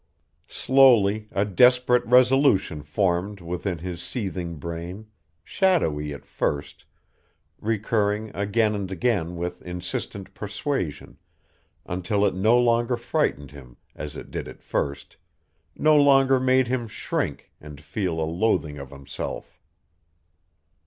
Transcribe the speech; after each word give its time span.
Slowly 0.47 1.27
a 1.31 1.45
desperate 1.45 2.03
resolution 2.07 2.81
formed 2.81 3.39
within 3.39 3.77
his 3.77 4.01
seething 4.01 4.55
brain, 4.55 5.05
shadowy 5.43 6.11
at 6.11 6.25
first, 6.25 6.85
recurring 7.59 8.31
again 8.35 8.73
and 8.73 8.91
again 8.91 9.35
with 9.35 9.61
insistent 9.61 10.33
persuasion, 10.33 11.19
until 11.85 12.25
it 12.25 12.33
no 12.33 12.57
longer 12.57 12.97
frightened 12.97 13.51
him 13.51 13.77
as 13.95 14.17
it 14.17 14.31
did 14.31 14.47
at 14.47 14.63
first, 14.63 15.17
no 15.75 15.95
longer 15.95 16.39
made 16.39 16.67
him 16.67 16.87
shrink 16.87 17.51
and 17.61 17.79
feel 17.79 18.19
a 18.19 18.25
loathing 18.25 18.79
of 18.79 18.89
himself. 18.89 19.59